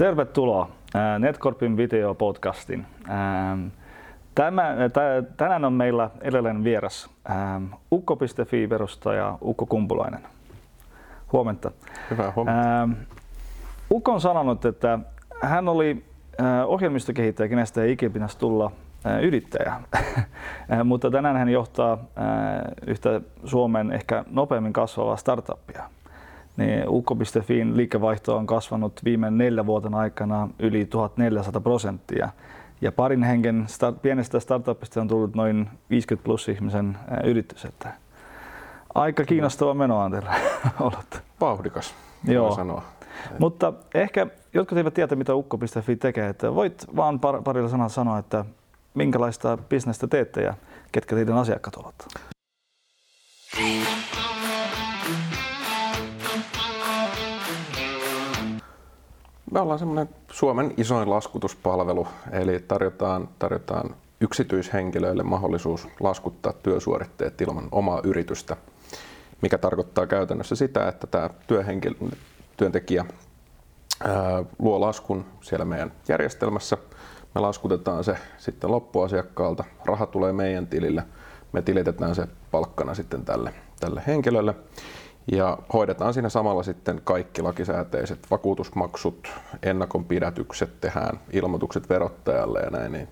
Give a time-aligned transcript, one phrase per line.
[0.00, 0.68] Tervetuloa
[1.18, 2.86] Netcorpin videopodcastin.
[4.34, 4.74] Tämä,
[5.36, 7.10] tänään on meillä edelleen vieras
[7.92, 10.20] ukko.fi perustaja Ukko Kumpulainen.
[11.32, 11.70] Huomenta.
[12.10, 12.88] Hyvää huomenta.
[13.90, 14.98] Ukko on sanonut, että
[15.42, 16.04] hän oli
[16.66, 18.72] ohjelmistokehittäjä, kenestä ei ikinä pitäisi tulla
[19.22, 19.74] yrittäjä.
[20.84, 21.98] Mutta tänään hän johtaa
[22.86, 25.82] yhtä Suomen ehkä nopeammin kasvavaa startuppia
[26.60, 32.28] niin Ukko.fin liikevaihto on kasvanut viime neljän vuoden aikana yli 1400 prosenttia.
[32.80, 37.64] Ja parin hengen start, pienestä startupista on tullut noin 50 plus ihmisen yritys.
[37.64, 37.92] Että
[38.94, 40.34] aika kiinnostava meno on teillä
[40.80, 41.22] ollut.
[41.40, 41.94] Vauhdikas,
[42.24, 42.54] Joo.
[42.54, 42.82] sanoa.
[43.38, 46.28] Mutta ehkä jotkut eivät tiedä, mitä Ukko.fi tekee.
[46.28, 48.44] Että voit vaan par- parilla sanalla sanoa, että
[48.94, 50.54] minkälaista bisnestä teette ja
[50.92, 51.94] ketkä teidän asiakkaat ovat?
[59.50, 68.00] Me ollaan semmoinen Suomen isoin laskutuspalvelu, eli tarjotaan, tarjotaan yksityishenkilöille mahdollisuus laskuttaa työsuoritteet ilman omaa
[68.04, 68.56] yritystä,
[69.42, 71.94] mikä tarkoittaa käytännössä sitä, että tämä työhenkilö,
[72.56, 73.04] työntekijä
[74.04, 76.76] ää, luo laskun siellä meidän järjestelmässä.
[77.34, 81.02] Me laskutetaan se sitten loppuasiakkaalta, raha tulee meidän tilille,
[81.52, 84.54] me tilitetään se palkkana sitten tälle, tälle henkilölle
[85.32, 89.28] ja hoidetaan siinä samalla sitten kaikki lakisääteiset vakuutusmaksut,
[89.62, 92.92] ennakonpidätykset, tehdään ilmoitukset verottajalle ja näin.
[92.92, 93.08] Niin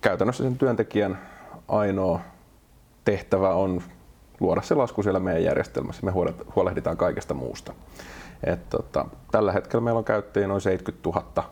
[0.00, 1.18] käytännössä sen työntekijän
[1.68, 2.20] ainoa
[3.04, 3.82] tehtävä on
[4.40, 6.06] luoda se lasku siellä meidän järjestelmässä.
[6.06, 6.12] Me
[6.56, 7.72] huolehditaan kaikesta muusta.
[8.44, 11.50] Et tota, tällä hetkellä meillä on käyttäjiä noin 70 000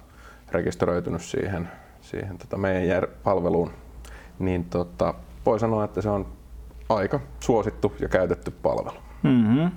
[0.53, 1.69] rekisteröitynyt siihen,
[2.01, 3.71] siihen tota meidän jär- palveluun.
[4.39, 5.15] Niin tota,
[5.47, 6.27] voi sanoa, että se on
[6.89, 8.99] aika suosittu ja käytetty palvelu.
[9.23, 9.71] Mm-hmm.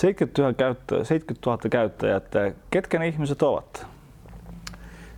[0.00, 3.86] 70 000, käyttöä, 70 000 käyttäjää, että ketkä ne ihmiset ovat?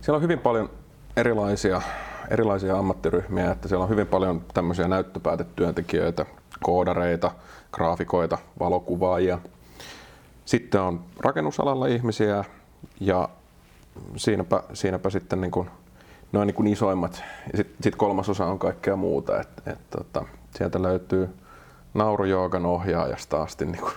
[0.01, 0.69] Siellä on hyvin paljon
[1.17, 1.81] erilaisia,
[2.29, 6.25] erilaisia ammattiryhmiä, että siellä on hyvin paljon tämmöisiä näyttöpäätetyöntekijöitä,
[6.63, 7.31] koodareita,
[7.71, 9.39] graafikoita, valokuvaajia.
[10.45, 12.43] Sitten on rakennusalalla ihmisiä
[12.99, 13.29] ja
[14.15, 15.69] siinäpä, siinäpä sitten niin kuin,
[16.31, 17.23] noin niin kuin isoimmat.
[17.55, 19.41] Sitten sit kolmas osa on kaikkea muuta.
[19.41, 20.25] Et, et, tota,
[20.57, 21.29] sieltä löytyy
[21.93, 23.93] naurujoogan ohjaajasta asti niin kuin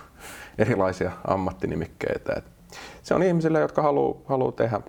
[0.57, 2.33] erilaisia ammattinimikkeitä.
[2.37, 2.45] Et
[3.03, 4.81] se on ihmisille, jotka haluaa haluu tehdä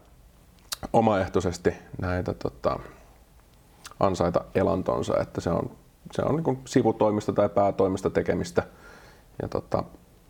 [0.92, 2.78] omaehtoisesti näitä tota,
[4.00, 5.70] ansaita elantonsa, että se on,
[6.12, 8.62] se on niin sivutoimista tai päätoimista tekemistä
[9.42, 9.84] ja tota,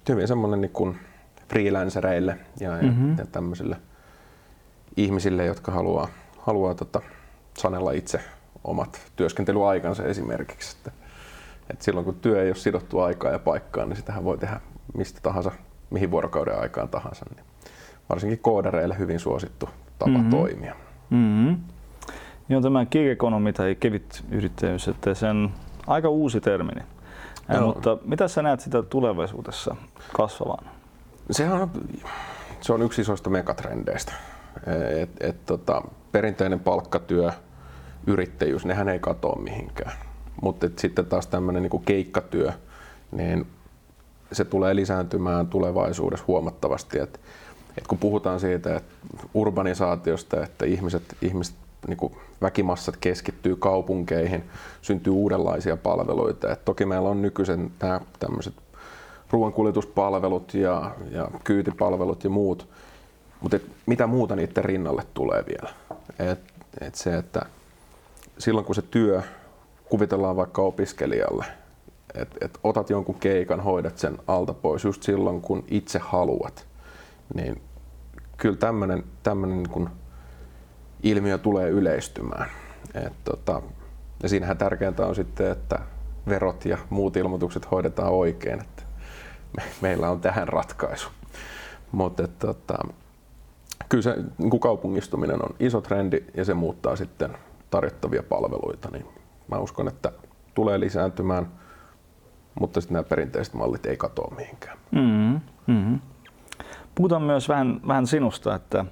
[0.09, 0.98] hyvin semmoinen niin
[1.48, 3.10] freelancereille ja, mm-hmm.
[3.10, 3.77] ja, ja tämmöisille
[4.97, 7.00] ihmisille, jotka haluaa, haluaa tota,
[7.59, 8.21] sanella itse
[8.65, 10.77] omat työskentelyaikansa esimerkiksi.
[10.77, 10.91] Että,
[11.71, 14.60] että silloin kun työ ei ole sidottu aikaa ja paikkaa, niin sitähän voi tehdä
[14.97, 15.50] mistä tahansa,
[15.91, 17.25] mihin vuorokauden aikaan tahansa.
[17.34, 17.44] Niin
[18.09, 19.69] varsinkin koodareille hyvin suosittu
[19.99, 20.31] tapa mm-hmm.
[20.31, 20.75] toimia.
[21.10, 21.56] Mm-hmm.
[22.49, 25.50] Joo, tämä gig economy tai kevyt yrittäjyys, että se on
[25.87, 26.81] aika uusi termini.
[27.48, 29.77] Ja, mutta mitä sä näet sitä tulevaisuudessa
[30.12, 30.71] kasvavan?
[31.31, 31.71] Sehän on,
[32.60, 34.12] se on yksi isoista megatrendeistä.
[35.03, 35.82] Et, et, tota,
[36.12, 37.31] perinteinen palkkatyö,
[38.06, 39.93] yrittäjyys, nehän ei katoa mihinkään.
[40.43, 42.53] Mutta sitten taas tämmöinen niin keikkatyö,
[43.12, 43.47] niin
[44.33, 46.99] se tulee lisääntymään tulevaisuudessa huomattavasti.
[46.99, 47.21] Et,
[47.78, 48.94] et kun puhutaan siitä että
[49.34, 51.55] urbanisaatiosta, että ihmiset, ihmiset
[51.87, 54.44] niin kuin väkimassat keskittyy kaupunkeihin,
[54.83, 56.53] syntyy uudenlaisia palveluita.
[56.53, 58.55] Et toki meillä on nykyisen nämä tämmöiset
[59.31, 62.69] ruoankuljetuspalvelut ja, ja kyytipalvelut ja muut,
[63.41, 65.71] mutta mitä muuta niiden rinnalle tulee vielä?
[66.19, 66.41] Et,
[66.81, 67.43] et se, että
[68.39, 69.22] silloin kun se työ
[69.89, 71.45] kuvitellaan vaikka opiskelijalle,
[72.15, 76.67] että et otat jonkun keikan, hoidat sen alta pois just silloin, kun itse haluat,
[77.35, 77.63] niin
[78.37, 79.05] kyllä tämmöinen
[79.47, 79.89] niin
[81.03, 82.51] ilmiö tulee yleistymään.
[82.95, 83.63] Et tota,
[84.23, 85.79] ja siinähän tärkeintä on sitten, että
[86.29, 88.83] verot ja muut ilmoitukset hoidetaan oikein, että
[89.57, 91.09] me, meillä on tähän ratkaisu.
[91.93, 92.79] Mutta tota,
[93.89, 97.37] kyllä se niin kaupungistuminen on iso trendi ja se muuttaa sitten
[97.71, 99.07] tarjottavia palveluita, niin
[99.51, 100.13] mä uskon, että
[100.54, 101.49] tulee lisääntymään–
[102.60, 104.78] mutta sitten nämä perinteiset mallit ei katoa mihinkään.
[104.91, 105.41] Mm-hmm.
[105.66, 106.01] Mm-hmm.
[106.95, 108.84] Puhutaan myös vähän, vähän sinusta, että,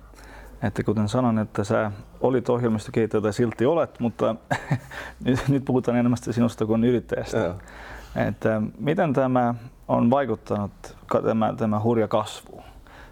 [0.62, 4.36] että kuten sanon, että sä olit ohjelmistokehittäjä tai silti olet, mutta
[5.24, 7.38] nyt, nyt puhutaan enemmän sinusta kuin yrittäjästä.
[7.38, 7.54] Ja.
[8.28, 9.54] Että miten tämä
[9.88, 12.62] on vaikuttanut, tämä, tämä hurja kasvu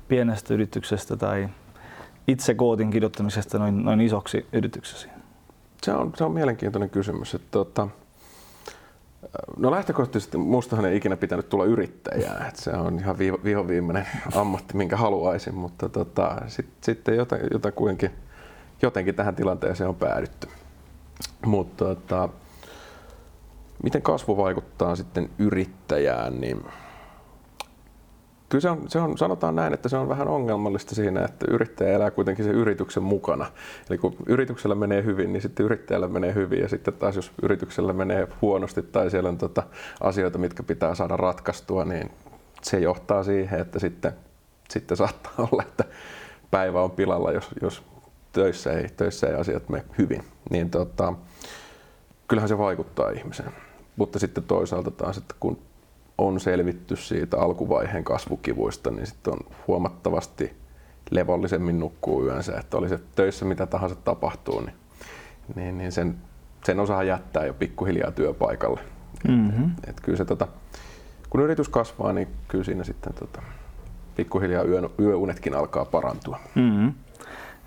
[0.09, 1.49] pienestä yrityksestä tai
[2.29, 5.09] itse koodin kirjoittamisesta noin, noin isoksi yrityksesi?
[5.83, 7.35] Se on, se on mielenkiintoinen kysymys.
[7.35, 7.89] Että, tuota,
[9.57, 14.77] No lähtökohtaisesti mustahan ei ikinä pitänyt tulla yrittäjää, että se on ihan viho viimeinen ammatti,
[14.77, 17.17] minkä haluaisin, mutta tota, sitten sit
[17.51, 18.11] jota, kuitenkin,
[18.83, 20.49] jotenkin tähän tilanteeseen on päädytty.
[21.47, 22.29] Mutta tota,
[23.83, 26.65] miten kasvu vaikuttaa sitten yrittäjään, niin
[28.55, 31.93] kyllä se on, se on, sanotaan näin, että se on vähän ongelmallista siinä, että yrittäjä
[31.93, 33.47] elää kuitenkin sen yrityksen mukana.
[33.91, 37.93] Eli kun yrityksellä menee hyvin, niin sitten yrittäjällä menee hyvin ja sitten taas jos yrityksellä
[37.93, 39.63] menee huonosti tai siellä on tota
[40.01, 42.11] asioita, mitkä pitää saada ratkaistua, niin
[42.63, 44.13] se johtaa siihen, että sitten,
[44.71, 45.85] sitten saattaa olla, että
[46.51, 47.83] päivä on pilalla, jos, jos
[48.33, 50.25] töissä, ei, töissä ei asiat mene hyvin.
[50.51, 51.15] Niin tota,
[52.29, 53.53] kyllähän se vaikuttaa ihmiseen.
[53.97, 55.59] Mutta sitten toisaalta taas, että kun
[56.19, 60.57] on selvitty siitä alkuvaiheen kasvukivuista, niin sitten on huomattavasti
[61.11, 64.75] levollisemmin nukkuu yönsä, että oli se töissä mitä tahansa tapahtuu, niin,
[65.55, 66.17] niin, niin sen,
[66.65, 68.81] sen osaa jättää jo pikkuhiljaa työpaikalle.
[69.29, 69.65] Mm-hmm.
[69.65, 70.49] Et, et kyllä se, tota,
[71.31, 73.43] kun yritys kasvaa, niin kyllä siinä sitten tota,
[74.17, 76.41] pikkuhiljaa yö, yöunetkin alkaa parantua.
[76.55, 76.93] Mm-hmm.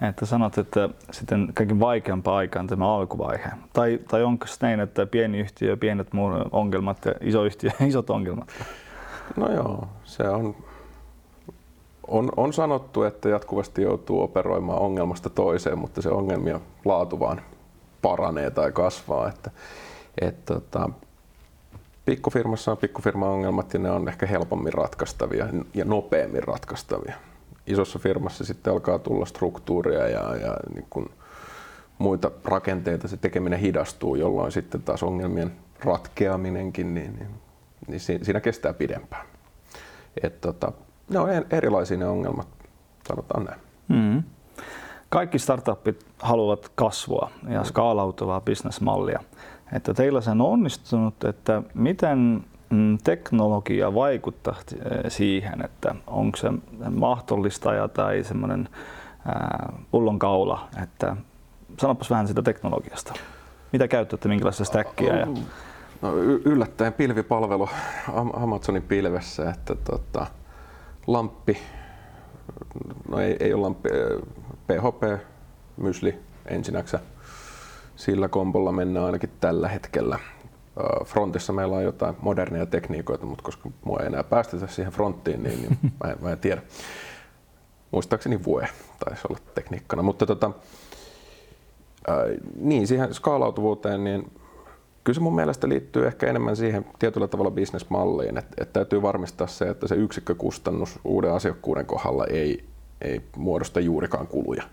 [0.02, 3.50] Että sanot, että sitten kaikki vaikeampa aika on tämä alkuvaihe.
[3.74, 6.08] Tai, tai onko näin, että pieni yhtiö, pienet
[6.52, 8.48] ongelmat ja iso yhtiö, isot ongelmat?
[9.36, 10.56] No joo, se on,
[12.08, 17.42] on, on sanottu, että jatkuvasti joutuu operoimaan ongelmasta toiseen, mutta se ongelmia laatu vaan
[18.02, 19.30] paranee tai kasvaa.
[19.30, 19.52] Että,
[20.22, 20.90] et, tota,
[22.06, 27.16] pikkufirmassa on pikkufirma-ongelmat ja ne on ehkä helpommin ratkaistavia ja nopeammin ratkaistavia
[27.68, 31.10] isossa firmassa sitten alkaa tulla struktuuria ja, ja niin kuin
[31.98, 37.30] muita rakenteita, se tekeminen hidastuu, jolloin sitten taas ongelmien ratkeaminenkin, niin, niin,
[37.88, 39.26] niin siinä kestää pidempään.
[40.24, 40.72] Et tota,
[41.10, 42.48] ne on erilaisia ne ongelmat,
[43.08, 43.60] sanotaan näin.
[43.88, 44.24] Mm.
[45.10, 49.20] Kaikki startupit haluavat kasvua ja skaalautuvaa bisnesmallia.
[49.74, 52.44] Että teillä se on onnistunut, että miten
[53.04, 56.48] teknologia vaikuttaa eh, siihen, että onko se
[56.90, 58.70] mahdollistaja tai semmoinen
[59.92, 61.16] pullonkaula, että
[61.78, 63.14] sanopas vähän sitä teknologiasta.
[63.72, 65.16] Mitä käytätte, minkälaista stackia?
[65.16, 65.28] Ja...
[66.02, 66.16] No,
[66.46, 67.70] yllättäen pilvipalvelu
[68.34, 70.28] Amazonin pilvessä, että tota,
[71.08, 71.58] lamppi,
[73.10, 73.90] no ei, ei ole lamppi,
[74.68, 75.28] PHP,
[75.78, 77.00] mysli ensinnäksä.
[77.96, 80.20] Sillä kombolla mennään ainakin tällä hetkellä.
[81.06, 85.62] Frontissa meillä on jotain moderneja tekniikoita, mutta koska mua ei enää päästetä siihen fronttiin, niin,
[85.62, 86.62] niin mä, en, mä en tiedä.
[87.92, 88.68] Muistaakseni Vue
[89.06, 90.02] taisi olla tekniikkana.
[90.02, 90.52] Mutta tota,
[92.08, 92.16] ää,
[92.56, 94.32] niin, siihen skaalautuvuuteen, niin
[95.04, 99.48] kyllä se mun mielestä liittyy ehkä enemmän siihen tietyllä tavalla bisnesmalliin, että, että täytyy varmistaa
[99.48, 102.66] se, että se yksikkökustannus uuden asiakkuuden kohdalla ei,
[103.02, 104.64] ei muodosta juurikaan kuluja.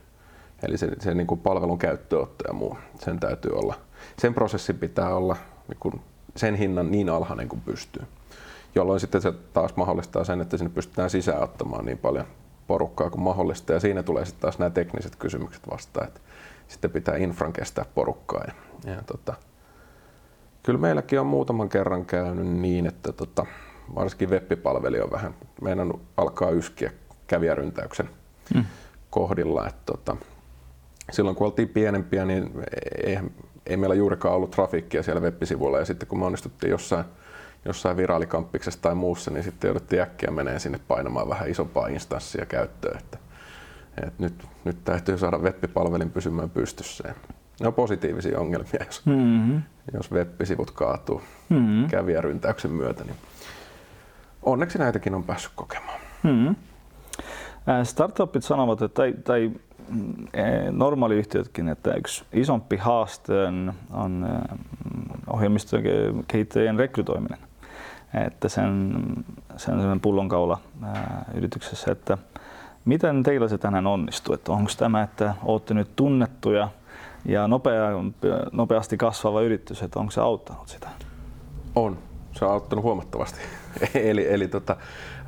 [0.62, 3.74] Eli se, se niin kuin palvelun käyttöönotto ja muu, sen täytyy olla,
[4.18, 5.36] sen prosessin pitää olla
[5.68, 6.00] niin kuin
[6.36, 8.02] sen hinnan niin alhainen kuin pystyy.
[8.74, 12.26] Jolloin sitten se taas mahdollistaa sen, että sinne pystytään sisään ottamaan niin paljon
[12.66, 13.72] porukkaa kuin mahdollista.
[13.72, 16.20] Ja siinä tulee sitten taas nämä tekniset kysymykset vastaan, että
[16.68, 18.44] sitten pitää infran kestää porukkaa.
[18.46, 19.34] Ja, ja tota,
[20.62, 23.46] kyllä meilläkin on muutaman kerran käynyt niin, että tota,
[23.94, 26.90] varsinkin web-palveli on vähän meidän alkaa yskiä
[27.26, 28.08] kävijäryntäyksen
[28.54, 28.64] mm.
[29.10, 29.66] kohdilla.
[29.66, 30.16] Että tota,
[31.12, 32.52] silloin kun oltiin pienempiä, niin
[33.04, 33.30] eihän
[33.66, 37.04] ei meillä juurikaan ollut trafiikkia siellä web-sivuilla ja sitten kun me onnistuttiin jossain,
[37.64, 42.98] jossain viraalikamppiksessa tai muussa, niin sitten jouduttiin äkkiä menee sinne painamaan vähän isompaa instanssia käyttöön.
[42.98, 43.18] Että,
[43.96, 47.14] että nyt, nyt täytyy saada web-palvelin pysymään pystyssä.
[47.60, 49.62] Ne on positiivisia ongelmia, jos, mm-hmm.
[49.92, 51.88] jos web-sivut kaatuu mm-hmm.
[51.88, 53.04] kävijäryntäyksen myötä.
[53.04, 53.16] Niin
[54.42, 56.00] onneksi näitäkin on päässyt kokemaan.
[56.22, 56.54] Mm-hmm.
[57.84, 59.50] Startupit sanovat, että, tai, tai
[60.70, 64.58] normaaliyhtiötkin, että yksi isompi haaste on, on eh,
[65.32, 67.38] ohjelmistokehittäjien rekrytoiminen.
[68.26, 68.96] Että sen,
[69.56, 72.18] sen on pullonkaula ää, eh, yrityksessä, että
[72.84, 74.34] miten teillä se tänään onnistuu?
[74.34, 76.68] Että onko tämä, että olette nyt tunnettuja
[77.24, 77.90] ja nopea,
[78.52, 80.88] nopeasti kasvava yritys, että onko se auttanut sitä?
[81.74, 81.98] On,
[82.32, 83.40] se on auttanut huomattavasti.
[83.94, 84.76] eli eli tota,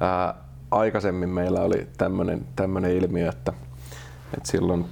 [0.00, 0.34] ää,
[0.70, 1.88] aikaisemmin meillä oli
[2.56, 3.52] tämmöinen ilmiö, että
[4.36, 4.84] et silloin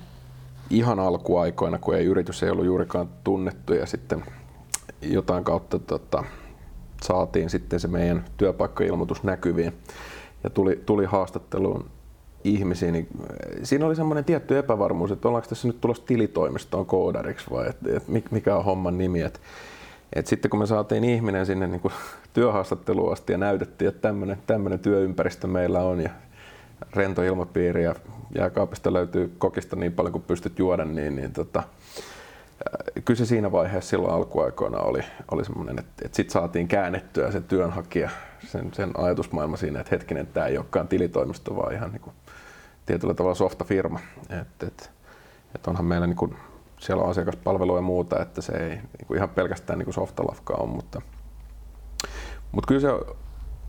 [0.71, 4.25] ihan alkuaikoina, kun ei yritys ei ollut juurikaan tunnettu ja sitten
[5.03, 6.25] jotain kautta tota,
[7.03, 9.73] saatiin sitten se meidän työpaikkailmoitus näkyviin
[10.45, 11.91] ja tuli, tuli haastatteluun
[12.45, 13.09] ihmisiä, niin
[13.63, 18.31] siinä oli semmoinen tietty epävarmuus, että ollaanko tässä nyt tulossa tilitoimistoon koodariksi vai et, et
[18.31, 19.21] mikä on homman nimi.
[19.21, 19.41] Et,
[20.13, 21.81] et sitten kun me saatiin ihminen sinne niin
[22.35, 24.13] työhaastatteluun asti ja näytettiin, että
[24.47, 26.11] tämmöinen työympäristö meillä on ja
[26.97, 27.95] rento ilmapiiri ja
[28.39, 31.63] jääkaapista löytyy kokista niin paljon kuin pystyt juoda, niin, niin tota,
[33.05, 35.01] kyllä se siinä vaiheessa silloin alkuaikoina oli,
[35.31, 38.11] oli semmoinen, että, että sitten saatiin käännettyä se työnhakija,
[38.47, 42.15] sen, sen ajatusmaailma siinä, että hetkinen, tämä ei olekaan tilitoimisto, vaan ihan niin kuin
[42.87, 44.01] tietyllä tavalla softafirma.
[44.41, 44.85] Että, että,
[45.55, 46.37] että onhan meillä niin kuin,
[46.81, 50.55] siellä on asiakaspalvelua ja muuta, että se ei niin kuin ihan pelkästään niin kuin softalafka
[50.55, 51.03] on, mutta,
[52.53, 53.15] mutta kyllä se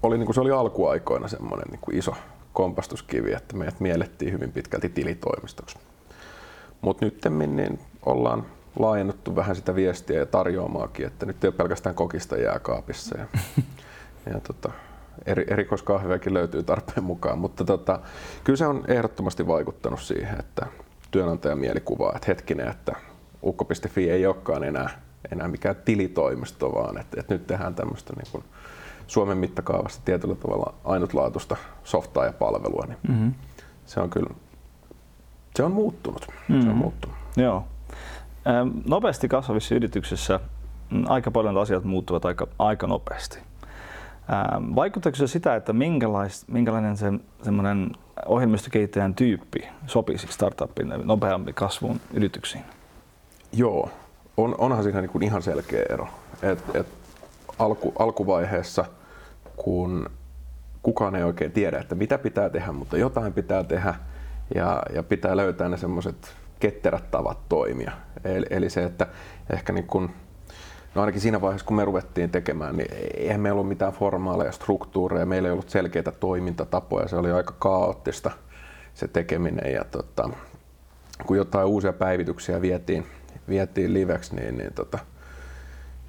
[0.03, 2.15] oli, niin kuin se oli alkuaikoina semmoinen niin kuin iso
[2.55, 5.77] kompastuskivi, että meidät miellettiin hyvin pitkälti tilitoimistoksi.
[6.81, 8.45] Mutta nyt niin ollaan
[8.79, 13.17] laajennuttu vähän sitä viestiä ja tarjoamaakin, että nyt ei ole pelkästään kokista jääkaapissa.
[13.17, 13.25] Ja,
[14.33, 14.71] ja tota,
[15.25, 17.99] eri, erikoiskahvejakin löytyy tarpeen mukaan, mutta tota,
[18.43, 20.65] kyllä se on ehdottomasti vaikuttanut siihen, että
[21.11, 22.95] työnantajan mielikuva, että hetkinen, että
[23.43, 24.89] ukko.fi ei olekaan enää,
[25.31, 28.43] enää mikään tilitoimisto, vaan että, että nyt tehdään tämmöistä niin kuin
[29.07, 33.33] Suomen mittakaavassa tietyllä tavalla ainutlaatuista softaa ja palvelua, niin mm-hmm.
[33.85, 34.29] se on kyllä
[35.55, 36.27] se on muuttunut.
[36.29, 36.61] Mm-hmm.
[36.61, 36.79] Se on mm.
[36.79, 37.17] muuttunut.
[37.37, 37.63] Joo.
[38.87, 40.39] Nopeasti kasvavissa yrityksissä
[40.89, 43.39] mm, aika paljon asiat muuttuvat aika, aika nopeasti.
[44.75, 45.73] Vaikuttaako se sitä, että
[46.47, 47.91] minkälainen se semmoinen
[48.25, 52.63] ohjelmistokehittäjän tyyppi sopisi startupin nopeammin kasvuun yrityksiin?
[53.53, 53.89] Joo,
[54.37, 56.07] on, onhan siinä niin kuin ihan selkeä ero.
[56.41, 56.87] Et, et
[57.59, 58.85] alku, alkuvaiheessa,
[59.55, 60.09] kun
[60.83, 63.95] kukaan ei oikein tiedä, että mitä pitää tehdä, mutta jotain pitää tehdä
[64.55, 67.91] ja, ja pitää löytää ne semmoiset ketterät tavat toimia.
[68.23, 69.07] Eli, eli se, että
[69.53, 70.09] ehkä niin kun,
[70.95, 75.25] no ainakin siinä vaiheessa, kun me ruvettiin tekemään, niin eihän meillä ollut mitään formaaleja struktuureja,
[75.25, 78.31] meillä ei ollut selkeitä toimintatapoja, se oli aika kaoottista
[78.93, 80.29] se tekeminen ja tota,
[81.25, 83.05] kun jotain uusia päivityksiä vietiin,
[83.49, 84.99] vietiin liveksi, niin, niin tota,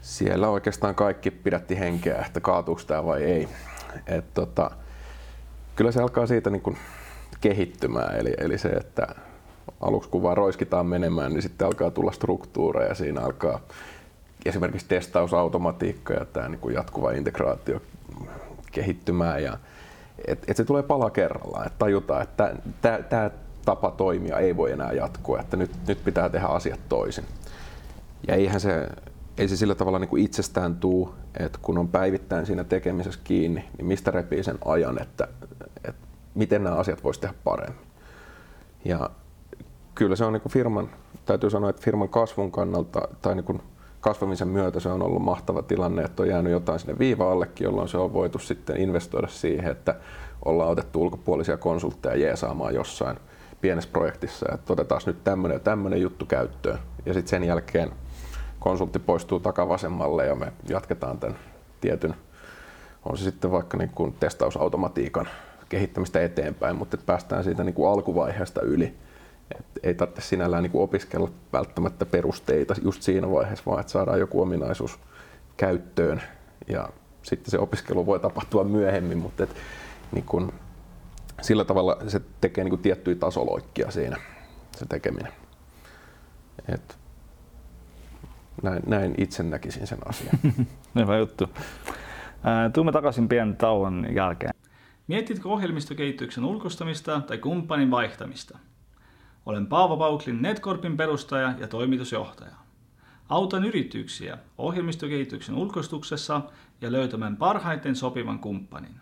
[0.07, 3.49] siellä oikeastaan kaikki pidätti henkeä, että kaatuuko tämä vai ei.
[4.07, 4.71] Et tota,
[5.77, 6.77] kyllä se alkaa siitä niin kun
[7.41, 9.07] kehittymään, eli, eli se, että
[9.81, 13.61] aluksi kun vaan roiskitaan menemään, niin sitten alkaa tulla struktuureja, siinä alkaa
[14.45, 17.83] esimerkiksi testausautomatiikka ja tämä niin kuin jatkuva integraatio
[18.73, 19.43] kehittymään.
[19.43, 19.59] Ja
[20.27, 22.55] et, et se tulee pala kerrallaan, että tajutaan, että
[23.09, 23.31] tämä
[23.65, 27.25] tapa toimia ei voi enää jatkua, että nyt, nyt pitää tehdä asiat toisin.
[28.29, 28.89] Ja eihän se,
[29.39, 33.65] ei se sillä tavalla niin kuin itsestään tuu, että kun on päivittäin siinä tekemisessä kiinni,
[33.77, 35.29] niin mistä repii sen ajan, että,
[35.85, 37.87] että miten nämä asiat voisi tehdä paremmin.
[38.85, 39.11] Ja
[39.95, 40.91] kyllä se on niin kuin firman,
[41.25, 43.63] täytyy sanoa, että firman kasvun kannalta tai niin kuin
[44.01, 47.99] kasvamisen myötä se on ollut mahtava tilanne, että on jäänyt jotain sinne viiva-allekin, jolloin se
[47.99, 49.95] on voitu sitten investoida siihen, että
[50.45, 53.17] ollaan otettu ulkopuolisia konsultteja jeesaamaan jossain
[53.61, 56.79] pienessä projektissa, että otetaan nyt tämmöinen ja tämmöinen juttu käyttöön.
[57.07, 57.93] Ja sitten sen jälkeen
[58.61, 61.39] konsultti poistuu takavasemmalle ja me jatketaan tämän
[61.81, 62.15] tietyn,
[63.05, 65.29] on se sitten vaikka niin kuin testausautomatiikan
[65.69, 68.95] kehittämistä eteenpäin, mutta että päästään siitä niin kuin alkuvaiheesta yli
[69.51, 74.21] et ei tarvitse sinällään niin kuin opiskella välttämättä perusteita just siinä vaiheessa, vaan että saadaan
[74.21, 74.99] joku ominaisuus
[75.57, 76.23] käyttöön
[76.69, 76.89] ja
[77.23, 79.57] sitten se opiskelu voi tapahtua myöhemmin, mutta et,
[80.13, 80.53] niin kuin,
[81.43, 84.17] sillä tavalla se tekee niin kuin tiettyjä tasoloikkia siinä
[84.77, 85.33] se tekeminen.
[86.69, 86.99] Et,
[88.63, 90.39] näin, näin itse näkisin sen asian.
[90.95, 91.49] Hyvä juttu.
[92.73, 94.55] Tuumme takaisin pienen tauon jälkeen.
[95.07, 98.59] Mietitkö ohjelmistokehityksen ulkostamista tai kumppanin vaihtamista?
[99.47, 102.55] Olen Paavo Pauklin Netcorpin perustaja ja toimitusjohtaja.
[103.29, 106.41] Autan yrityksiä ohjelmistokehityksen ulkostuksessa
[106.81, 109.01] ja löytämään parhaiten sopivan kumppanin.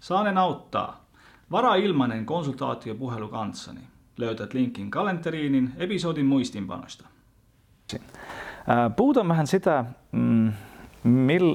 [0.00, 1.04] Saanen auttaa.
[1.50, 3.80] Varaa ilmainen konsultaatiopuhelu kanssani.
[4.16, 7.08] Löytät linkin kalenteriinin episodin muistinpanosta.
[8.96, 10.52] Puhutaan vähän sitä, mm,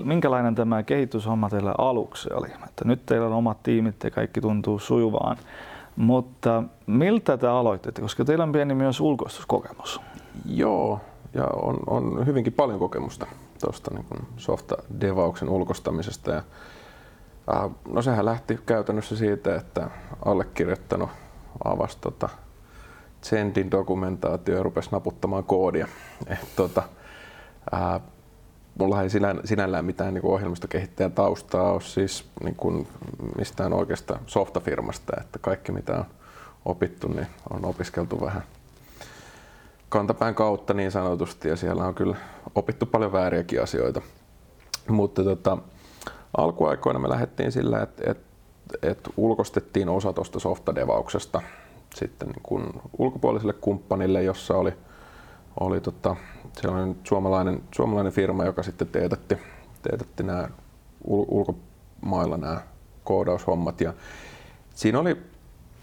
[0.03, 2.47] minkälainen tämä kehityshomma teillä aluksi oli.
[2.65, 5.37] Että nyt teillä on omat tiimit ja kaikki tuntuu sujuvaan.
[5.95, 10.01] Mutta miltä te aloititte, koska teillä on pieni myös ulkoistuskokemus?
[10.45, 10.99] Joo,
[11.33, 13.27] ja on, on hyvinkin paljon kokemusta
[13.59, 14.05] tuosta niin
[14.37, 16.31] softa-devauksen ulkostamisesta.
[16.31, 16.43] Ja,
[17.55, 19.89] äh, no sehän lähti käytännössä siitä, että
[20.25, 21.09] allekirjoittanut
[21.63, 22.29] avasi tota,
[23.29, 25.87] Zendin dokumentaatio ja rupesi naputtamaan koodia.
[26.27, 26.83] Et, tota,
[27.73, 28.01] äh,
[28.79, 29.09] mulla ei
[29.43, 32.87] sinällään mitään niin ohjelmistokehittäjän taustaa ole siis niin kuin
[33.37, 36.05] mistään oikeasta softafirmasta, että kaikki mitä on
[36.65, 38.43] opittu, niin on opiskeltu vähän
[39.89, 42.15] kantapään kautta niin sanotusti ja siellä on kyllä
[42.55, 44.01] opittu paljon vääriäkin asioita.
[44.89, 45.57] Mutta tota,
[46.37, 48.23] alkuaikoina me lähdettiin sillä, että, että,
[48.81, 51.41] että ulkostettiin osa tuosta softadevauksesta
[51.95, 52.63] sitten niin kuin
[52.97, 54.73] ulkopuoliselle kumppanille, jossa oli,
[55.59, 56.15] oli tota,
[56.67, 59.37] oli suomalainen, suomalainen firma, joka sitten teetätti,
[59.81, 60.49] teetätti nämä
[61.07, 62.61] ul- ulkomailla nämä
[63.03, 63.81] koodaushommat.
[63.81, 63.93] Ja
[64.75, 65.17] siinä oli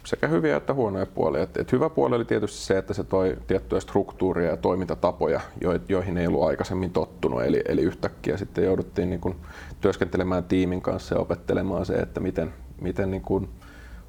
[0.04, 1.42] sekä hyviä että huonoja puolia.
[1.42, 5.40] Et, et hyvä puoli oli tietysti se, että se toi tiettyjä struktuuria ja toimintatapoja,
[5.88, 7.42] joihin ei ollut aikaisemmin tottunut.
[7.42, 9.36] Eli, eli yhtäkkiä sitten jouduttiin niin kun
[9.80, 13.48] työskentelemään tiimin kanssa ja opettelemaan se, että miten, miten niin kun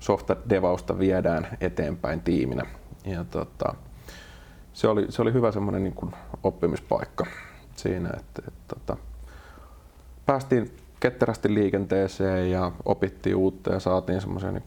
[0.03, 2.65] software-devausta viedään eteenpäin tiiminä.
[3.05, 3.75] Ja tota,
[4.74, 7.25] se, oli, se oli hyvä semmoinen niin oppimispaikka
[7.75, 8.98] siinä, että, että, että tota,
[10.25, 14.63] päästiin ketterästi liikenteeseen ja opittiin uutta ja saatiin semmoisia niin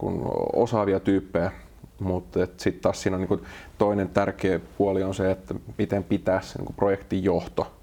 [0.53, 1.53] osaavia tyyppejä.
[2.01, 3.45] Mutta sitten taas siinä on niin kuin
[3.79, 7.77] toinen tärkeä puoli on se, että miten pitää se niin kuin projektin johto,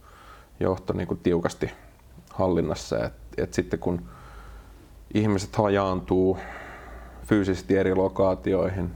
[0.59, 1.71] johto niin kuin tiukasti
[2.29, 3.05] hallinnassa.
[3.05, 4.01] Et, et sitten kun
[5.13, 6.37] ihmiset hajaantuu
[7.23, 8.91] fyysisesti eri lokaatioihin,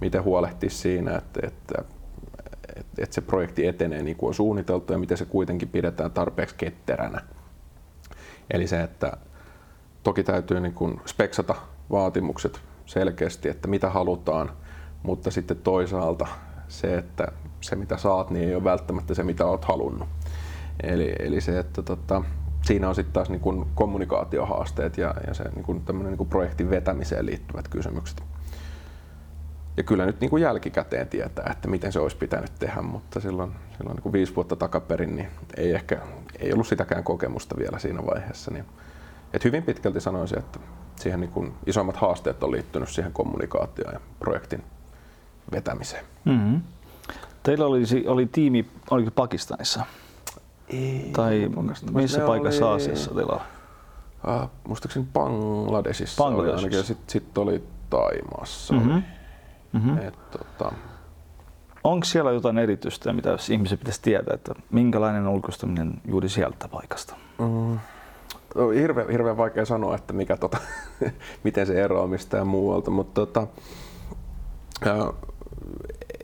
[0.00, 1.74] miten huolehtia siinä, että, että,
[2.76, 6.54] että, että se projekti etenee niin kuin on suunniteltu ja miten se kuitenkin pidetään tarpeeksi
[6.54, 7.20] ketteränä.
[8.50, 9.12] Eli se, että
[10.02, 11.54] toki täytyy niin kuin speksata
[11.90, 14.52] vaatimukset selkeästi, että mitä halutaan,
[15.02, 16.26] mutta sitten toisaalta
[16.68, 20.08] se, että se mitä saat, niin ei ole välttämättä se mitä olet halunnut.
[20.82, 22.22] Eli, eli se, että tota,
[22.62, 26.70] siinä on sitten taas niin kuin kommunikaatiohaasteet ja, ja se niin kuin niin kuin projektin
[26.70, 28.22] vetämiseen liittyvät kysymykset.
[29.76, 33.52] Ja kyllä nyt niin kuin jälkikäteen tietää, että miten se olisi pitänyt tehdä, mutta silloin,
[33.76, 35.98] silloin niin kuin viisi vuotta takaperin niin ei ehkä
[36.38, 38.50] ei ollut sitäkään kokemusta vielä siinä vaiheessa.
[38.50, 38.64] Niin,
[39.32, 40.58] että hyvin pitkälti sanoisin, että
[40.96, 44.62] siihen niin kuin isommat haasteet on liittynyt siihen kommunikaatioon ja projektin
[45.52, 46.04] vetämiseen.
[46.24, 46.60] Mm-hmm.
[47.42, 49.84] Teillä oli, oli tiimi, oliko Pakistanissa?
[50.72, 51.50] Ei, tai
[51.92, 52.72] missä paikassa oli...
[52.72, 53.22] Aasiassa oli?
[53.22, 56.58] Uh, muistaakseni Bangladesissa, Bangladesissa.
[56.58, 58.74] oli ainakin sitten sit oli Taimaassa.
[58.74, 59.02] Mm-hmm.
[59.72, 59.98] Mm-hmm.
[59.98, 60.72] Et, tota...
[61.84, 67.14] Onko siellä jotain erityistä, mitä jos ihmiset pitäisi tietää, että minkälainen ulkoistuminen juuri sieltä paikasta?
[67.38, 67.78] Mm.
[68.54, 70.58] No, hirveän, hirveän vaikea sanoa, että mikä, tota,
[71.44, 73.46] miten se eroaa mistään muualta, mutta tota,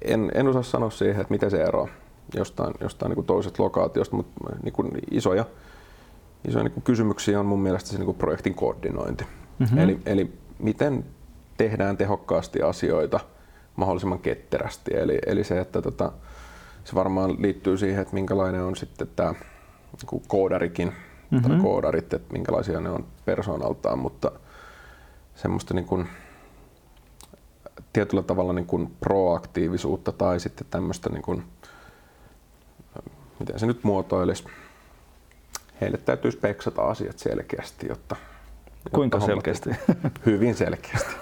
[0.04, 1.88] en, en osaa sanoa siihen, että miten se eroaa
[2.36, 5.44] jostain, jostain niin kuin toisesta lokaatiosta, mutta niin kuin isoja,
[6.48, 9.24] isoja niin kuin kysymyksiä on mun mielestä se niin kuin projektin koordinointi.
[9.58, 9.78] Mm-hmm.
[9.78, 11.04] Eli, eli miten
[11.56, 13.20] tehdään tehokkaasti asioita
[13.76, 14.90] mahdollisimman ketterästi.
[14.96, 16.12] Eli, eli se, että tota,
[16.84, 19.34] se varmaan liittyy siihen, että minkälainen on sitten tämä
[20.12, 21.48] niin koodarikin mm-hmm.
[21.48, 24.32] tai koodarit, että minkälaisia ne on persoonaltaan, mutta
[25.34, 26.08] semmoista niin kuin,
[27.92, 31.44] tietyllä tavalla niin kuin proaktiivisuutta tai sitten tämmöistä, niin kuin,
[33.38, 34.44] miten se nyt muotoilisi,
[35.80, 38.16] heille täytyy speksata asiat selkeästi, jotta
[38.92, 39.70] Kuinka selkeästi?
[40.26, 41.16] Hyvin selkeästi.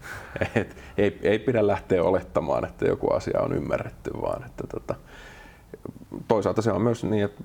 [0.54, 4.94] Et ei, ei pidä lähteä olettamaan, että joku asia on ymmärretty, vaan että tota,
[6.28, 7.42] toisaalta se on myös niin, että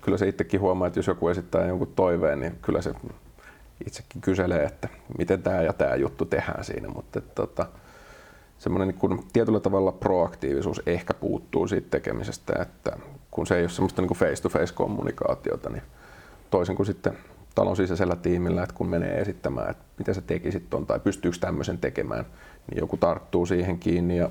[0.00, 2.94] kyllä se itsekin huomaa, että jos joku esittää jonkun toiveen, niin kyllä se
[3.86, 7.66] itsekin kyselee, että miten tämä ja tämä juttu tehdään siinä, mutta että, tota,
[8.58, 12.96] semmoinen niin kuin tietyllä tavalla proaktiivisuus ehkä puuttuu siitä tekemisestä, että
[13.32, 15.82] kun se ei ole semmoista niin face-to-face kommunikaatiota, niin
[16.50, 17.18] toisin kuin sitten
[17.54, 21.78] talon sisäisellä tiimillä, että kun menee esittämään, että mitä sä tekisit ton tai pystyykö tämmöisen
[21.78, 22.24] tekemään,
[22.70, 24.30] niin joku tarttuu siihen kiinni ja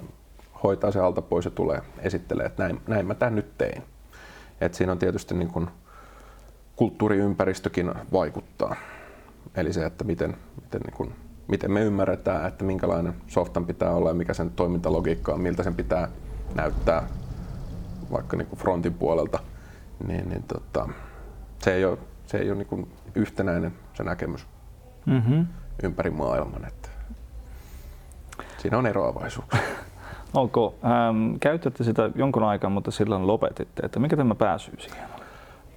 [0.64, 3.84] hoitaa se alta pois ja tulee esittelee, että näin, näin mä tämän nyt tein.
[4.62, 5.70] Et siinä on tietysti niin kun
[6.76, 8.76] kulttuuriympäristökin vaikuttaa.
[9.56, 11.14] Eli se, että miten, miten, niin kun,
[11.48, 15.76] miten me ymmärretään, että minkälainen softan pitää olla ja mikä sen toimintalogiikka on, miltä sen
[15.76, 16.08] pitää
[16.56, 17.08] näyttää
[18.12, 19.40] vaikka niin frontin puolelta,
[20.08, 20.90] niin, niin tota,
[21.60, 24.48] se ei ole, se ei ole niin yhtenäinen se näkemys
[25.06, 25.48] mm-hmm.
[25.84, 26.66] ympäri maailman.
[26.68, 26.90] Että
[28.58, 29.60] siinä on eroavaisuuksia.
[30.34, 35.04] Onko, ähm, käytätte sitä jonkun aikaa, mutta silloin lopetitte, että mikä tämä pääsyy siihen?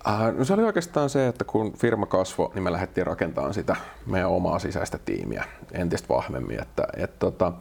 [0.09, 3.77] Äh, no se oli oikeastaan se, että kun firma kasvoi, niin me lähdettiin rakentamaan sitä
[4.07, 6.62] meidän omaa sisäistä tiimiä entistä vahvemmin.
[6.62, 7.53] Että, et, tota,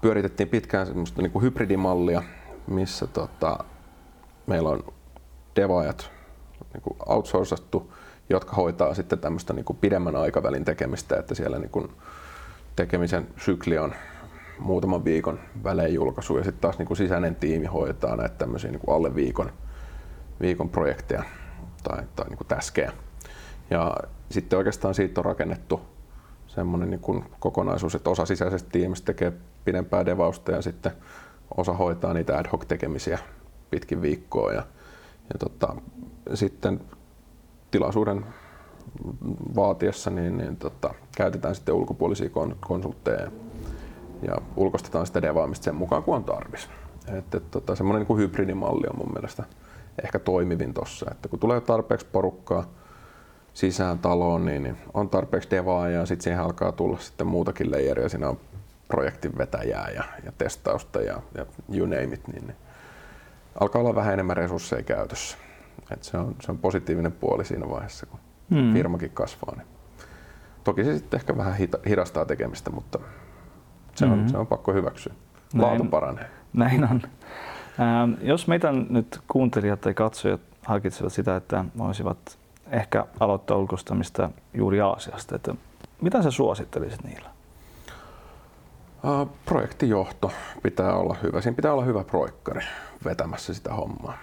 [0.00, 2.22] pyöritettiin pitkään semmoista niin kuin hybridimallia,
[2.66, 3.58] missä tota,
[4.46, 4.84] meillä on
[5.56, 6.10] devaajat
[6.74, 7.88] niin kuin
[8.30, 11.88] jotka hoitaa sitten tämmöistä niin kuin pidemmän aikavälin tekemistä, että siellä niin kuin
[12.76, 13.94] tekemisen sykli on
[14.58, 18.80] muutaman viikon välein julkaisu ja sitten taas niin kuin sisäinen tiimi hoitaa näitä tämmöisiä niin
[18.80, 19.52] kuin alle viikon,
[20.40, 21.22] viikon projekteja
[21.82, 22.92] tai, tai niin kuin täskejä.
[23.70, 23.96] Ja
[24.30, 25.80] sitten oikeastaan siitä on rakennettu
[26.46, 29.32] semmoinen niin kuin kokonaisuus, että osa sisäisestä tiimistä tekee
[29.64, 30.92] pidempää devausta ja sitten
[31.56, 33.18] osa hoitaa niitä ad hoc tekemisiä
[33.70, 34.52] pitkin viikkoa.
[34.52, 34.62] Ja,
[35.32, 35.76] ja tota,
[36.34, 36.80] sitten
[37.70, 38.24] tilaisuuden
[39.56, 43.30] vaatiessa niin, niin tota, käytetään sitten ulkopuolisia konsultteja
[44.22, 46.68] ja ulkostetaan sitä devaamista sen mukaan, kun on tarvis.
[47.12, 49.44] Että, et, tota, semmoinen niin kuin hybridimalli on mun mielestä
[50.04, 52.64] ehkä toimivin tuossa, että kun tulee tarpeeksi porukkaa
[53.54, 58.08] sisään taloon, niin, niin on tarpeeksi devaa ja sitten siihen alkaa tulla sitten muutakin leijeriä.
[58.08, 58.38] Siinä on
[58.88, 62.56] projektin vetäjää ja, ja testausta ja, ja you name it, niin, niin
[63.60, 65.38] alkaa olla vähän enemmän resursseja käytössä.
[65.90, 68.72] Et se, on, se on positiivinen puoli siinä vaiheessa, kun hmm.
[68.72, 69.54] firmakin kasvaa.
[69.56, 69.66] Niin.
[70.64, 72.98] Toki se sitten ehkä vähän hita, hidastaa tekemistä, mutta
[73.94, 74.28] se on, hmm.
[74.28, 75.12] se on pakko hyväksyä.
[75.54, 76.30] Laatu näin, paranee.
[76.52, 77.02] Näin on.
[77.80, 82.38] Ähm, jos meitä nyt kuuntelijat tai katsojat harkitsevat sitä, että voisivat
[82.70, 85.54] ehkä aloittaa ulkoistamista juuri Aasiasta, että
[86.00, 87.28] mitä sä suosittelisit niillä?
[89.04, 91.40] Uh, projektijohto pitää olla hyvä.
[91.40, 92.64] Siinä pitää olla hyvä proikkari
[93.04, 94.18] vetämässä sitä hommaa.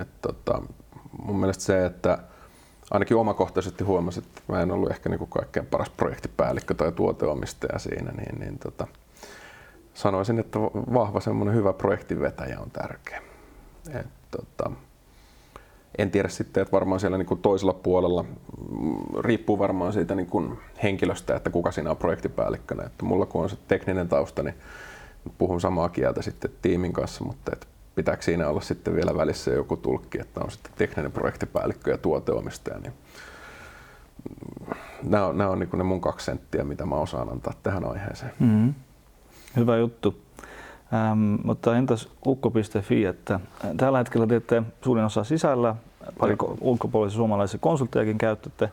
[0.00, 0.62] Et, tota,
[1.22, 2.18] mun mielestä se, että
[2.90, 8.12] ainakin omakohtaisesti huomasin, että mä en ollut ehkä niinku kaikkein paras projektipäällikkö tai tuoteomistaja siinä,
[8.12, 8.86] niin, niin tota,
[9.94, 10.58] sanoisin, että
[10.94, 13.22] vahva semmoinen hyvä projektivetäjä on tärkeä.
[13.94, 14.70] Et, tota,
[15.98, 20.26] en tiedä sitten, että varmaan siellä niin kuin toisella puolella mm, riippuu varmaan siitä niin
[20.26, 22.82] kuin henkilöstä, että kuka siinä on projektipäällikkönä.
[22.82, 24.54] Että mulla kun on se tekninen tausta, niin
[25.38, 29.76] puhun samaa kieltä sitten tiimin kanssa, mutta että pitääkö siinä olla sitten vielä välissä joku
[29.76, 32.92] tulkki, että on sitten tekninen projektipäällikkö ja tuoteomistaja, niin
[34.30, 37.84] mm, nämä on, nämä on niin ne mun kaksi senttiä, mitä mä osaan antaa tähän
[37.84, 38.32] aiheeseen.
[38.38, 38.74] Mm-hmm.
[39.56, 40.20] Hyvä juttu.
[40.94, 45.74] Ähm, mutta entäs ukko.fi, että äh, tällä hetkellä teette suurin osa sisällä,
[46.18, 48.70] pari ulkopuolisia suomalaisia konsulttejakin käytätte,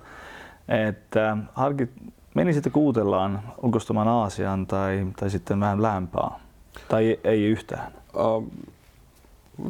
[0.68, 1.92] että harkit,
[2.36, 6.30] menisitte kuutellaan ulkoistamaan Aasiaan tai, tai sitten vähän lämpää,
[6.88, 7.92] tai ei yhtään?
[8.16, 8.52] Uh,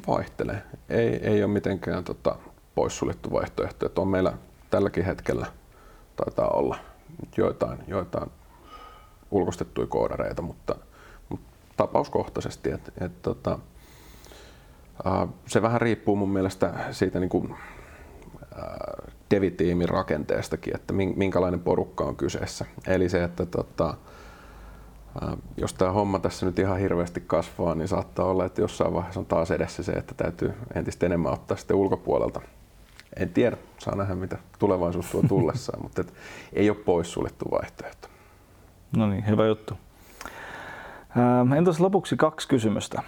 [0.08, 0.62] vaihtelee.
[0.90, 2.36] Ei, ei ole mitenkään tota,
[2.76, 3.86] poissuljettu vaihtoehto.
[3.86, 4.34] Että on meillä
[4.70, 5.46] tälläkin hetkellä
[6.16, 6.78] taitaa olla
[7.38, 8.32] joitain, joitain
[9.32, 10.76] ulkostettuja koodareita, mutta
[11.78, 12.72] tapauskohtaisesti.
[12.72, 13.60] Et, et, tota,
[15.48, 17.56] se vähän riippuu mun mielestä siitä niin kuin,
[19.32, 22.66] devitiimin rakenteestakin, että minkälainen porukka on kyseessä.
[22.88, 23.98] Eli se, että tota,
[25.58, 29.26] jos tämä homma tässä nyt ihan hirveästi kasvaa, niin saattaa olla, että jossain vaiheessa on
[29.26, 32.42] taas edessä se, että täytyy entistä enemmän ottaa sitten ulkopuolelta.
[33.20, 36.14] En tiedä, saa nähdä mitä tulevaisuus tuo tullessaan, mutta et,
[36.54, 38.08] ei ole poissuljettu vaihtoehto.
[38.98, 39.78] No niin, hyvä juttu.
[41.18, 43.04] Ähm, entäs lopuksi kaksi kysymystä.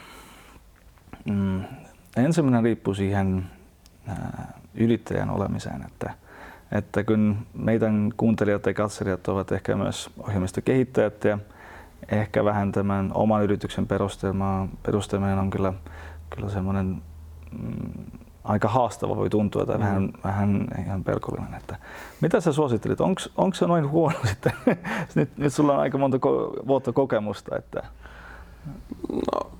[1.25, 1.63] Mm,
[2.17, 3.45] ensimmäinen riippuu siihen
[4.09, 4.17] äh,
[4.75, 6.13] yrittäjän olemiseen, että,
[6.71, 11.39] että kun meidän kuuntelijat ja katselijat ovat ehkä myös ohjelmistokehittäjät ja
[12.11, 13.87] ehkä vähän tämän oman yrityksen
[14.83, 15.73] perustelmien on kyllä,
[16.29, 17.01] kyllä semmoinen
[17.59, 18.03] mm,
[18.43, 19.83] aika haastava voi tuntua tai mm.
[19.83, 21.53] vähän, vähän ihan pelkollinen.
[21.53, 21.77] Että
[22.21, 23.01] mitä sä suosittelit?
[23.01, 24.53] Onko se noin huono sitten?
[25.15, 27.57] nyt, nyt sulla on aika monta ko- vuotta kokemusta.
[27.57, 27.83] Että...
[29.09, 29.51] No,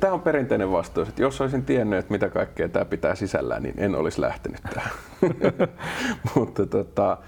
[0.00, 3.74] tämä on perinteinen vastaus, että jos olisin tiennyt, että mitä kaikkea tämä pitää sisällään, niin
[3.76, 4.92] en olisi lähtenyt tähän.
[6.34, 7.18] Mutta tota,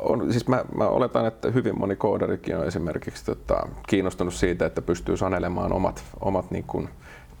[0.00, 4.82] on, siis mä, mä oletan, että hyvin moni koodarikin on esimerkiksi tota, kiinnostunut siitä, että
[4.82, 6.88] pystyy sanelemaan omat, omat niin kuin,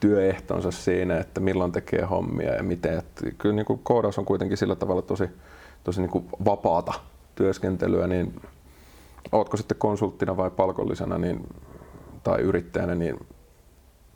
[0.00, 2.98] työehtonsa siinä, että milloin tekee hommia ja miten.
[2.98, 5.30] Että kyllä niin kuin koodaus on kuitenkin sillä tavalla tosi,
[5.84, 6.92] tosi niin kuin vapaata
[7.34, 8.40] työskentelyä, niin
[9.32, 11.48] ootko sitten konsulttina vai palkollisena niin,
[12.22, 13.26] tai yrittäjänä, niin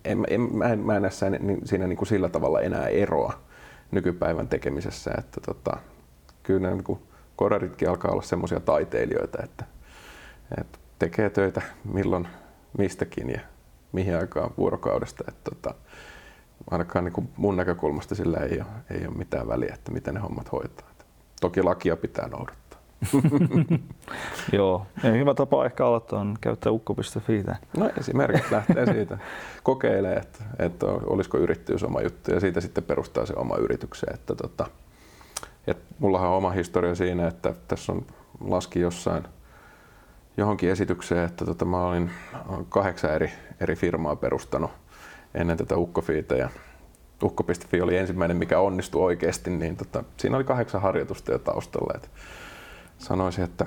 [0.05, 3.33] en, en, mä, en, mä en näe siinä, siinä niin kuin sillä tavalla enää eroa
[3.91, 5.11] nykypäivän tekemisessä.
[5.19, 5.77] Että tota,
[6.43, 6.99] kyllä niin kuin
[7.41, 9.65] kodaritkin alkaa olla semmoisia taiteilijoita, että,
[10.61, 12.29] että tekee töitä milloin
[12.79, 13.41] mistäkin ja
[13.93, 15.25] mihin aikaan vuorokaudesta.
[15.29, 15.75] Että tota,
[16.71, 20.21] ainakaan niin kuin mun näkökulmasta sillä ei ole, ei ole mitään väliä, että miten ne
[20.21, 20.89] hommat hoitaa.
[21.41, 22.81] Toki lakia pitää noudattaa.
[24.53, 27.45] Joo, ja hyvä tapa ehkä aloittaa on käyttää ukko.fi.
[27.77, 29.19] No esimerkiksi lähtee siitä.
[29.63, 34.15] Kokeilee, että, että olisiko yrittäjyys oma juttu ja siitä sitten perustaa se oma yritykseen.
[34.15, 34.67] Että tota,
[35.71, 38.07] että mullahan on oma historia siinä, että tässä on
[38.41, 39.25] laski jossain
[40.37, 42.11] johonkin esitykseen, että tota, mä olin
[42.69, 44.71] kahdeksan eri, eri firmaa perustanut
[45.35, 46.51] ennen tätä Ukkofiita ja
[47.23, 51.93] Ukko.fi oli ensimmäinen, mikä onnistui oikeasti, niin tota, siinä oli kahdeksan harjoitusta jo taustalla.
[51.97, 52.11] Et
[52.99, 53.67] sanoisin, että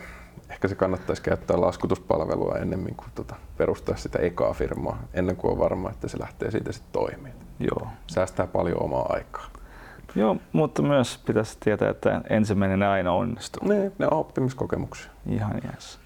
[0.50, 5.60] ehkä se kannattaisi käyttää laskutuspalvelua ennemmin kuin tota, perustaa sitä ekaa firmaa, ennen kuin on
[5.60, 7.44] varma, että se lähtee siitä sitten toimimaan.
[7.60, 7.88] Joo.
[8.08, 9.53] Säästää paljon omaa aikaa.
[10.15, 13.67] Joo, mutta myös pitäisi tietää, että ensimmäinen aina onnistuu.
[13.67, 15.12] Ne, ne on oppimiskokemuksia.
[15.30, 15.99] Ihan jees.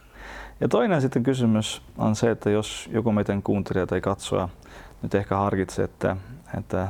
[0.59, 4.49] Ja toinen sitten kysymys on se, että jos joku meidän kuuntelija tai katsoja
[5.01, 6.17] nyt ehkä harkitsee, että,
[6.57, 6.87] että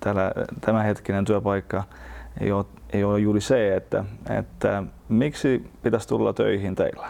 [0.00, 1.84] tällä, tämänhetkinen työpaikka
[2.40, 4.04] ei ole, ei ole juuri se, että,
[4.38, 7.08] että miksi pitäisi tulla töihin teillä?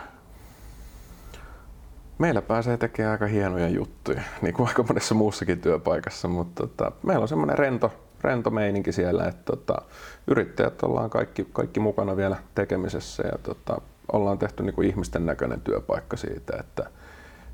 [2.19, 7.23] Meillä pääsee tekemään aika hienoja juttuja, niin kuin aika monessa muussakin työpaikassa, mutta tota, meillä
[7.23, 7.93] on semmoinen rento,
[8.23, 9.83] rento meininki siellä, että tota,
[10.27, 13.81] yrittäjät ollaan kaikki, kaikki mukana vielä tekemisessä ja tota,
[14.13, 16.91] ollaan tehty niin kuin ihmisten näköinen työpaikka siitä, että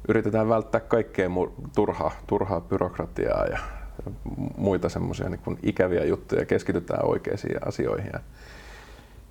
[0.09, 1.29] yritetään välttää kaikkea
[1.75, 3.59] turhaa, turhaa byrokratiaa ja
[4.57, 8.13] muita semmoisia niin ikäviä juttuja, keskitytään oikeisiin asioihin.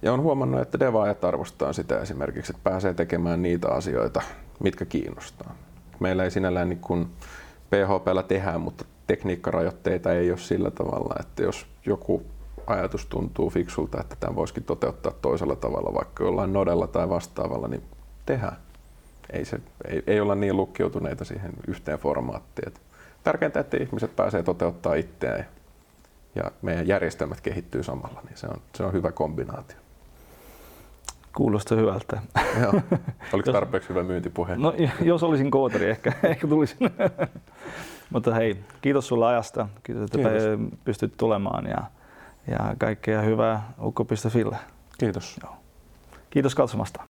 [0.01, 4.21] Ja on huomannut, että devaajat arvostaa sitä esimerkiksi, että pääsee tekemään niitä asioita,
[4.63, 5.55] mitkä kiinnostaa.
[5.99, 7.07] Meillä ei sinällään niin
[7.69, 12.25] PHPllä tehdään, mutta tekniikkarajoitteita ei ole sillä tavalla, että jos joku
[12.67, 17.83] ajatus tuntuu fiksulta, että tämä voisikin toteuttaa toisella tavalla, vaikka jollain nodella tai vastaavalla, niin
[18.25, 18.57] tehdään.
[19.29, 22.67] Ei, se, ei, ei olla niin lukkiutuneita siihen yhteen formaattiin.
[22.67, 22.79] Että
[23.23, 25.45] tärkeintä, että ihmiset pääsee toteuttaa itseään
[26.35, 29.77] ja meidän järjestelmät kehittyy samalla, niin se on, se on hyvä kombinaatio.
[31.35, 32.21] Kuulostaa hyvältä.
[32.61, 32.73] Joo.
[33.33, 34.55] Oliko tarpeeksi hyvä myyntipuhe?
[34.55, 36.77] No, jos olisin kooteri, ehkä, ehkä tulisin.
[38.09, 39.67] Mutta hei, kiitos sulla ajasta.
[39.83, 40.73] Kiitos, että kiitos.
[40.83, 41.83] pystyt tulemaan ja,
[42.47, 44.57] ja kaikkea hyvää ukko.fille.
[44.97, 45.37] Kiitos.
[45.43, 45.55] Joo.
[46.29, 47.03] Kiitos katsomasta.